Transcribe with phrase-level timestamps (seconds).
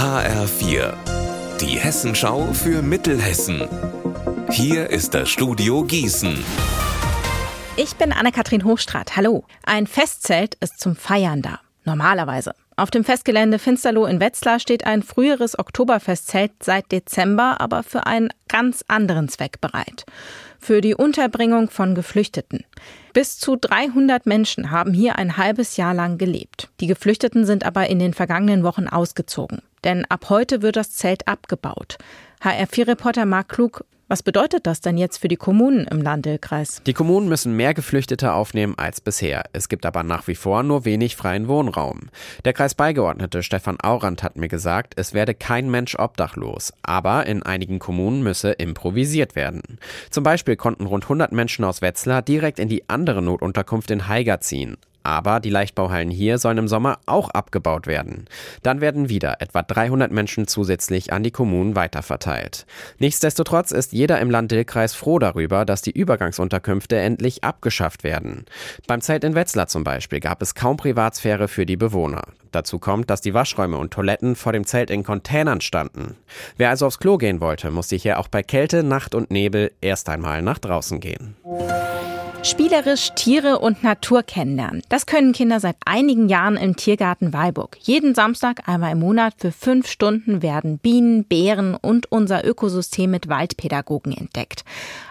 [0.00, 0.94] HR4,
[1.60, 3.68] die Hessenschau für Mittelhessen.
[4.50, 6.42] Hier ist das Studio Gießen.
[7.76, 9.14] Ich bin Anne-Kathrin Hochstrat.
[9.16, 9.44] Hallo.
[9.62, 11.60] Ein Festzelt ist zum Feiern da.
[11.84, 12.54] Normalerweise.
[12.76, 18.30] Auf dem Festgelände Finsterloh in Wetzlar steht ein früheres Oktoberfestzelt seit Dezember, aber für einen
[18.48, 20.06] ganz anderen Zweck bereit.
[20.58, 22.64] Für die Unterbringung von Geflüchteten.
[23.12, 26.70] Bis zu 300 Menschen haben hier ein halbes Jahr lang gelebt.
[26.80, 29.60] Die Geflüchteten sind aber in den vergangenen Wochen ausgezogen.
[29.84, 31.98] Denn ab heute wird das Zelt abgebaut.
[32.42, 36.82] HR4-Reporter Marc Klug was bedeutet das denn jetzt für die Kommunen im Landkreis?
[36.84, 39.44] Die Kommunen müssen mehr Geflüchtete aufnehmen als bisher.
[39.52, 42.10] Es gibt aber nach wie vor nur wenig freien Wohnraum.
[42.44, 46.72] Der Kreisbeigeordnete Stefan Aurand hat mir gesagt, es werde kein Mensch obdachlos.
[46.82, 49.78] Aber in einigen Kommunen müsse improvisiert werden.
[50.10, 54.40] Zum Beispiel konnten rund 100 Menschen aus Wetzlar direkt in die andere Notunterkunft in Haiger
[54.40, 54.76] ziehen.
[55.02, 58.26] Aber die Leichtbauhallen hier sollen im Sommer auch abgebaut werden.
[58.62, 62.66] Dann werden wieder etwa 300 Menschen zusätzlich an die Kommunen weiterverteilt.
[62.98, 68.44] Nichtsdestotrotz ist jeder im Land Dillkreis froh darüber, dass die Übergangsunterkünfte endlich abgeschafft werden.
[68.86, 72.22] Beim Zelt in Wetzlar zum Beispiel gab es kaum Privatsphäre für die Bewohner.
[72.52, 76.16] Dazu kommt, dass die Waschräume und Toiletten vor dem Zelt in Containern standen.
[76.56, 80.08] Wer also aufs Klo gehen wollte, musste hier auch bei Kälte, Nacht und Nebel erst
[80.08, 81.36] einmal nach draußen gehen.
[82.42, 84.82] Spielerisch Tiere und Natur kennenlernen.
[84.88, 87.76] Das können Kinder seit einigen Jahren im Tiergarten Weilburg.
[87.80, 93.28] Jeden Samstag einmal im Monat für fünf Stunden werden Bienen, Bären und unser Ökosystem mit
[93.28, 94.64] Waldpädagogen entdeckt.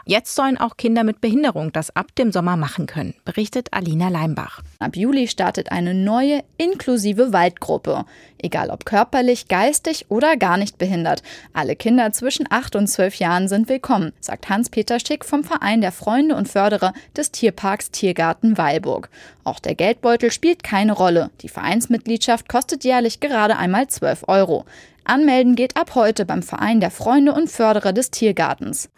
[0.05, 4.63] Jetzt sollen auch Kinder mit Behinderung das ab dem Sommer machen können, berichtet Alina Leimbach.
[4.79, 8.05] Ab Juli startet eine neue, inklusive Waldgruppe.
[8.39, 11.21] Egal ob körperlich, geistig oder gar nicht behindert.
[11.53, 15.91] Alle Kinder zwischen 8 und 12 Jahren sind willkommen, sagt Hans-Peter Schick vom Verein der
[15.91, 19.09] Freunde und Förderer des Tierparks Tiergarten Weilburg.
[19.43, 21.29] Auch der Geldbeutel spielt keine Rolle.
[21.41, 24.65] Die Vereinsmitgliedschaft kostet jährlich gerade einmal 12 Euro.
[25.03, 28.89] Anmelden geht ab heute beim Verein der Freunde und Förderer des Tiergartens.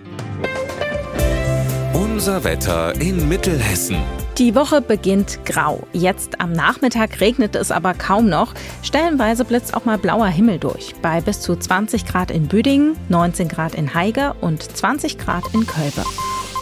[1.94, 3.98] Unser Wetter in Mittelhessen.
[4.38, 5.88] Die Woche beginnt grau.
[5.92, 8.54] Jetzt am Nachmittag regnet es aber kaum noch.
[8.82, 10.96] Stellenweise blitzt auch mal blauer Himmel durch.
[11.02, 15.66] Bei bis zu 20 Grad in Büdingen, 19 Grad in Haiger und 20 Grad in
[15.66, 16.04] Kölbe.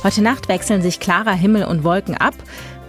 [0.01, 2.33] Heute Nacht wechseln sich klarer Himmel und Wolken ab.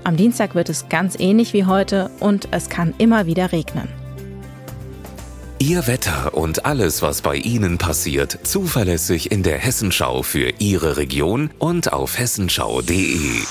[0.05, 3.89] Am Dienstag wird es ganz ähnlich wie heute und es kann immer wieder regnen.
[5.59, 11.51] Ihr Wetter und alles, was bei Ihnen passiert, zuverlässig in der Hessenschau für Ihre Region
[11.59, 13.43] und auf hessenschau.de.